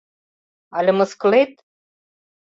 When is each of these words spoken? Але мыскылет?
Але 0.77 0.91
мыскылет? 0.99 1.53